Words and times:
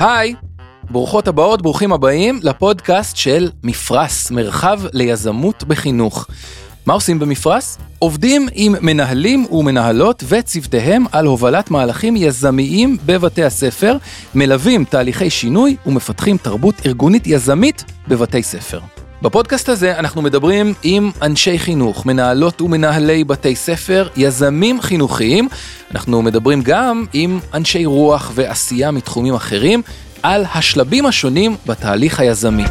היי, 0.00 0.34
ברוכות 0.90 1.28
הבאות, 1.28 1.62
ברוכים 1.62 1.92
הבאים 1.92 2.40
לפודקאסט 2.42 3.16
של 3.16 3.50
מפרש, 3.62 4.30
מרחב 4.30 4.80
ליזמות 4.92 5.64
בחינוך. 5.64 6.26
מה 6.86 6.94
עושים 6.94 7.18
במפרש? 7.18 7.76
עובדים 7.98 8.48
עם 8.52 8.74
מנהלים 8.80 9.46
ומנהלות 9.50 10.24
וצוותיהם 10.28 11.04
על 11.12 11.26
הובלת 11.26 11.70
מהלכים 11.70 12.16
יזמיים 12.16 12.96
בבתי 13.06 13.44
הספר, 13.44 13.96
מלווים 14.34 14.84
תהליכי 14.84 15.30
שינוי 15.30 15.76
ומפתחים 15.86 16.36
תרבות 16.36 16.74
ארגונית 16.86 17.26
יזמית 17.26 17.84
בבתי 18.08 18.42
ספר. 18.42 18.99
בפודקאסט 19.22 19.68
הזה 19.68 19.98
אנחנו 19.98 20.22
מדברים 20.22 20.74
עם 20.82 21.10
אנשי 21.22 21.58
חינוך, 21.58 22.06
מנהלות 22.06 22.60
ומנהלי 22.60 23.24
בתי 23.24 23.56
ספר, 23.56 24.08
יזמים 24.16 24.80
חינוכיים. 24.80 25.48
אנחנו 25.90 26.22
מדברים 26.22 26.62
גם 26.62 27.04
עם 27.12 27.40
אנשי 27.54 27.84
רוח 27.84 28.32
ועשייה 28.34 28.90
מתחומים 28.90 29.34
אחרים 29.34 29.82
על 30.22 30.44
השלבים 30.54 31.06
השונים 31.06 31.56
בתהליך 31.66 32.20
היזמי. 32.20 32.64